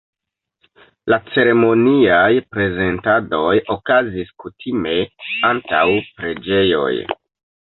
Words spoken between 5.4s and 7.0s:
antaŭ preĝejoj.